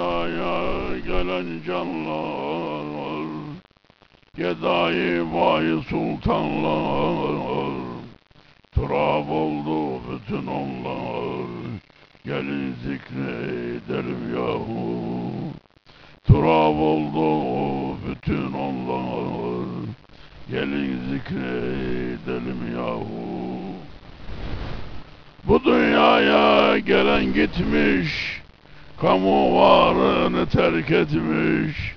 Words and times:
dünyaya 0.00 0.98
gelen 0.98 1.62
canlar 1.66 3.20
Gedai 4.36 5.32
bayi 5.34 5.82
sultanlar 5.82 7.72
Turab 8.74 9.28
oldu 9.28 10.00
bütün 10.10 10.46
onlar. 10.46 11.46
Gelin 12.24 12.74
zikredelim 12.84 14.34
yahu. 14.36 14.92
Turab 16.26 16.76
oldu 16.76 17.98
bütün 18.08 18.52
onlar. 18.52 19.66
Gelin 20.50 21.00
zikredelim 21.10 22.76
yahu. 22.76 23.30
Bu 25.44 25.64
dünyaya 25.64 26.78
gelen 26.78 27.34
gitmiş 27.34 28.39
Kamu 29.00 29.60
varını 29.60 30.46
terk 30.46 30.90
etmiş. 30.90 31.94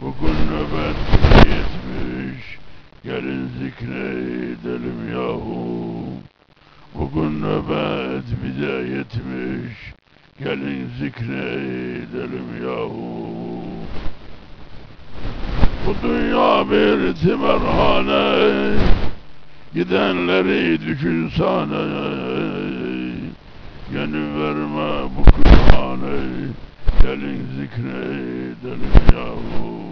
Bugün 0.00 0.36
nöbet 0.50 0.96
yetmiş. 1.36 2.58
Gelin 3.04 3.48
zikredelim 3.58 5.12
yahu. 5.12 6.04
Bugün 6.94 7.42
nöbet 7.42 8.24
bize 8.44 8.96
yetmiş. 8.96 9.94
Gelin 10.38 10.90
zikredelim 11.00 12.64
yahu. 12.64 13.62
Bu 15.86 16.08
dünya 16.08 16.70
bir 16.70 17.14
timerhane 17.14 18.76
Gidenleri 19.74 20.80
düşünsene 20.80 21.82
Yeni 23.94 24.40
verme 24.40 25.08
bu 25.16 25.51
kırhane 25.72 26.52
Gelin 27.02 27.46
zikredelim 27.56 28.94
yahu. 29.12 29.82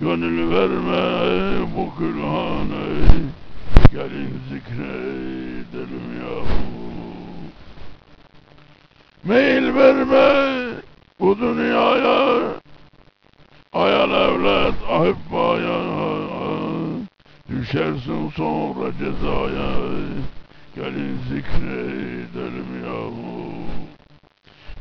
Gönül 0.00 0.50
verme 0.50 1.76
bu 1.76 1.94
kırhane 1.94 2.84
Gelin 3.92 4.40
zikredelim 4.50 6.08
yahu. 6.20 6.76
Meyil 9.24 9.74
verme 9.74 10.66
bu 11.20 11.38
dünyaya 11.38 12.40
Ayal 13.72 14.10
evlat 14.10 14.74
ahibbaya 14.90 15.78
Düşersin 17.50 18.30
sonra 18.36 18.92
cezaya. 18.98 19.70
Gelin 20.74 21.18
yahu 21.28 22.15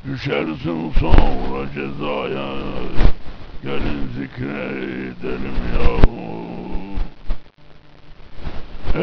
Düşersin 0.07 0.91
sonra 0.99 1.65
cezaya. 1.73 2.49
Gelin 3.63 4.09
zikredelim 4.17 5.59
yahu. 5.73 6.25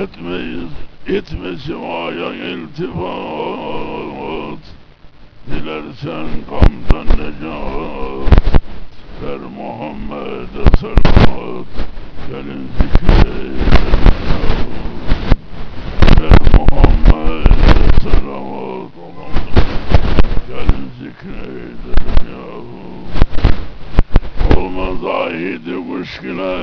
Etmeyiz, 0.03 0.73
etme 1.07 1.57
simaya 1.57 2.35
iltifat. 2.35 3.83
Dilersen 5.47 6.29
gamdan 6.51 7.07
necat. 7.07 8.43
Ver 9.23 9.41
Muhammed'e 9.57 10.65
salat 10.81 11.73
Gelin 12.29 12.65
zikredelim 12.79 14.03
yahu. 14.31 14.71
Ver 16.21 16.39
Muhammed'e 16.57 17.89
salat 18.03 18.95
Gelin 20.49 20.87
zikredelim 20.99 22.21
yahu 22.33 22.83
Ahidi 25.43 25.75
kuşkile 25.89 26.55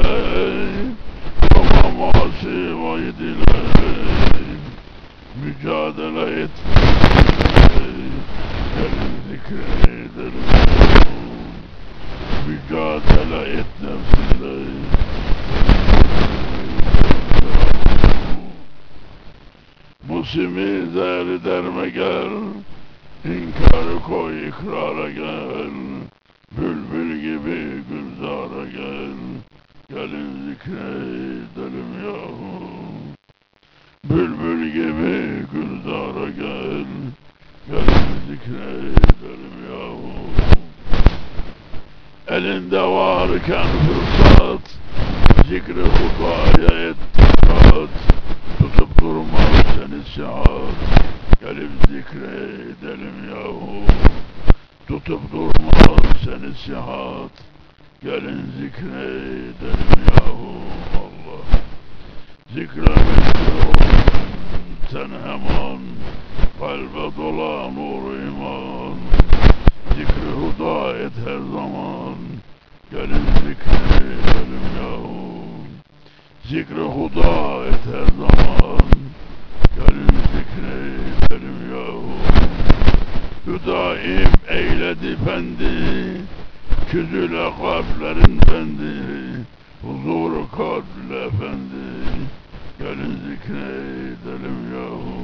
Ama 1.55 1.89
masi 1.97 2.81
vaydile 2.81 3.59
Mücadele 5.43 6.41
et 6.41 6.49
Gelin 8.75 9.15
zikredelim 9.27 10.47
yahu 10.53 11.19
Mücadele 12.47 13.41
et 13.59 13.71
nefsinle 13.81 14.55
Musimi 20.07 20.91
zehri 20.93 21.45
derme 21.45 21.89
gel 21.89 22.31
İnkarı 23.25 23.99
koy 24.07 24.47
ikrara 24.47 25.09
gel 25.09 25.69
Bülbül 26.57 27.21
gibi 27.21 27.83
gülzara 27.89 28.28
gel 28.28 28.28
Gelin 30.09 30.49
zikredelim 30.49 31.91
yahu 32.05 32.63
Bülbül 34.09 34.71
gibi 34.71 35.45
gülzara 35.51 36.29
gel. 36.29 36.85
Gelin 37.67 38.09
zikredelim 38.27 39.57
yahu 39.71 40.11
Elinde 42.27 42.81
varken 42.81 43.67
fırsat. 43.85 44.79
Zikri 45.49 45.81
hudaya 45.81 46.89
ettikat. 46.89 47.89
Tutup 48.57 49.01
durmaz 49.01 49.65
seni 49.75 50.03
saat 50.15 50.75
Gelip 51.41 51.71
zikredelim 51.87 53.29
yahu 53.29 53.83
Tutup 54.87 55.31
durmaz 55.31 56.17
seni 56.25 56.53
sihat 56.65 57.58
Gelin 58.03 58.51
zikredelim 58.59 59.91
yahu 60.09 60.51
Allah. 60.99 61.43
Olsun 63.67 64.65
sen 64.91 65.09
hemen 65.25 65.81
Kalbe 66.59 67.17
dola 67.17 67.71
nur 67.71 68.13
iman. 68.27 68.99
Zikri 69.95 70.31
huda 70.39 70.97
et 70.97 71.15
her 71.25 71.39
zaman. 71.53 72.19
Gelin 72.91 73.27
zikredelim 73.43 74.65
yahu 74.79 75.19
Zikri 76.49 76.85
huda 76.95 77.65
et 77.71 77.85
her 77.93 78.07
zaman. 78.21 78.89
Gelin 79.75 80.15
zikredelim 80.33 81.59
yahu 81.73 82.15
Hüdaim 83.47 84.31
eyledi 84.49 85.15
fendi 85.25 86.38
Küzüle 86.91 87.49
kalplerin 87.61 88.39
fendi 88.39 89.19
Huzuru 89.81 90.45
kalple 90.57 91.25
efendi 91.25 91.89
Gelin 92.79 93.17
zikredelim 93.25 94.59
yahu. 94.75 95.19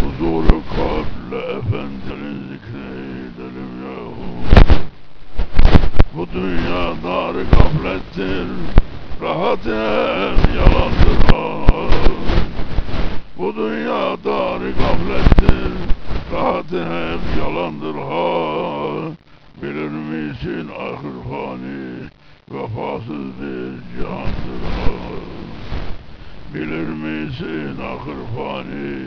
Huzuru 0.00 0.62
kalple 0.76 1.42
efendi 1.58 2.00
Gelin 2.08 2.38
zikredelim 2.50 3.72
yahu. 3.84 4.30
Bu 6.16 6.26
dünya 6.34 6.94
dar 7.04 7.34
gaflettir 7.34 8.46
Rahat 9.22 9.66
yalandır. 10.56 11.18
Ha 11.32 11.66
Bu 13.38 13.54
dünya 13.56 14.16
dar 14.24 14.60
gaflettir 14.60 15.72
Rahat 16.32 16.72
yalandır. 17.38 17.94
ha 17.94 18.49
misin 20.40 20.68
ahir 20.68 21.16
fani 21.30 22.08
Vefasız 22.50 23.26
bir 23.40 23.72
cihandır 23.96 24.62
ha 24.76 24.92
Bilir 26.54 26.88
misin 26.88 27.76
ahir 27.82 28.20
fani 28.36 29.06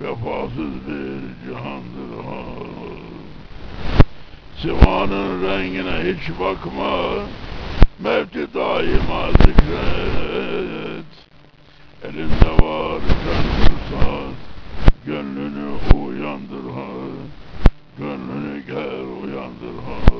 Vefasız 0.00 0.74
bir 0.86 1.20
cihandır 1.44 2.24
ha 2.24 2.42
Sivanın 4.62 5.42
rengine 5.42 6.14
hiç 6.14 6.40
bakma 6.40 6.98
Mevti 7.98 8.54
daima 8.54 9.30
zikret 9.30 11.12
Elinde 12.04 12.64
var 12.64 13.00
fırsat 13.00 14.34
Gönlünü 15.06 15.70
uyandır 15.94 16.70
ha 16.74 16.92
Gönlünü 17.98 18.66
gel 18.66 19.06
uyandır 19.22 19.82
ha 19.86 20.12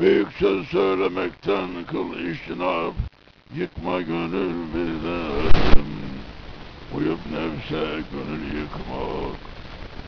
Büyük 0.00 0.32
söz 0.32 0.66
söylemekten 0.66 1.68
kıl 1.86 2.18
iştinap 2.18 2.94
Yıkma 3.54 4.00
gönül 4.00 4.54
birden. 4.74 5.86
Uyup 6.96 7.18
nefse 7.32 8.02
gönül 8.12 8.60
yıkmak 8.60 9.40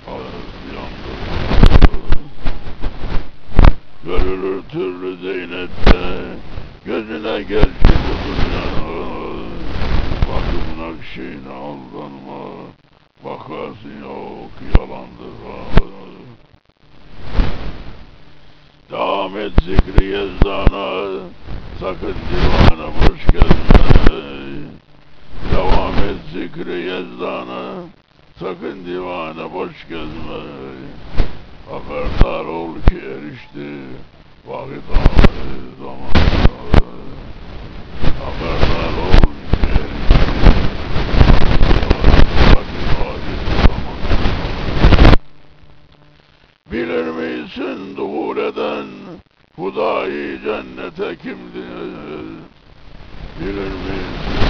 Ağız 0.08 0.58
yandırmak. 0.74 1.78
Görülür 4.04 4.62
türlü 4.62 5.16
zeynette 5.16 6.24
Gözüne 6.84 7.44
bu 8.04 8.14
dünya 8.26 8.68
Bakım 10.28 10.78
nakşine 10.78 11.52
aldanma 11.52 12.50
Vakası 13.24 13.88
yok 14.02 14.50
yalandır 14.76 15.38
Devam 19.28 19.40
et 19.40 19.52
zikri 19.64 20.04
yezdana 20.04 20.86
Sakın 21.80 22.14
divana 22.28 22.86
boş 22.86 23.26
gezme 23.32 24.20
Devam 25.52 25.94
et 25.94 26.20
zikri 26.32 26.80
yezdana 26.80 27.62
Sakın 28.40 28.84
divana 28.86 29.52
boş 29.54 29.88
gezme 29.88 30.40
Haberdar 31.70 32.44
ol 32.44 32.74
ki 32.74 32.96
erişti 32.96 33.68
Vakit 34.46 34.90
ağrı 34.90 35.58
zamanı. 35.78 36.48
Haberdar 38.24 38.94
ol 39.04 39.22
ki 39.50 39.68
erişti 39.70 40.28
Vakit 42.54 42.90
ağrı 43.00 43.36
zamanı. 43.66 44.18
Bilir 46.72 47.06
misin 47.06 47.96
duhul 47.96 48.36
eden 48.36 48.97
Hudayi 49.58 50.38
cennete 50.44 51.16
kimdir? 51.16 52.44
Bilir 53.40 53.56
eden 53.56 54.47